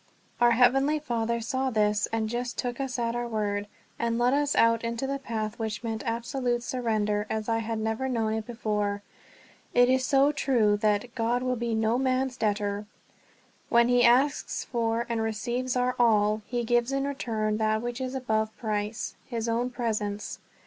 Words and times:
Our 0.39 0.53
Heavenly 0.53 0.97
Father 0.97 1.39
saw 1.41 1.69
this 1.69 2.07
and 2.07 2.27
just 2.27 2.57
took 2.57 2.79
us 2.79 2.97
at 2.97 3.15
our 3.15 3.27
word, 3.27 3.67
and 3.99 4.17
led 4.17 4.33
us 4.33 4.55
out 4.55 4.83
into 4.83 5.05
the 5.05 5.19
path 5.19 5.59
which 5.59 5.83
meant 5.83 6.01
absolute 6.07 6.63
surrender 6.63 7.27
as 7.29 7.47
I 7.47 7.59
had 7.59 7.77
never 7.77 8.09
known 8.09 8.33
it 8.33 8.47
before. 8.47 9.03
It 9.75 9.89
is 9.89 10.03
so 10.03 10.31
true 10.31 10.75
that 10.77 11.13
"God 11.13 11.43
will 11.43 11.55
be 11.55 11.75
no 11.75 11.99
man's 11.99 12.35
debtor." 12.35 12.87
When 13.69 13.89
he 13.89 14.03
asks 14.03 14.63
for 14.63 15.05
and 15.07 15.21
receives 15.21 15.75
our 15.75 15.95
all, 15.99 16.41
he 16.47 16.63
gives 16.63 16.91
in 16.91 17.05
return 17.05 17.57
that 17.57 17.83
which 17.83 18.01
is 18.01 18.15
above 18.15 18.57
price 18.57 19.13
his 19.27 19.47
own 19.47 19.69
presence. 19.69 20.39